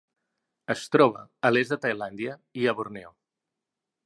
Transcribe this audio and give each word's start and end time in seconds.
Es 0.75 0.85
troba 0.95 1.21
a 1.49 1.53
l'est 1.53 1.75
de 1.75 1.79
Tailàndia 1.85 2.39
i 2.63 2.69
a 2.73 2.77
Borneo. 2.81 3.15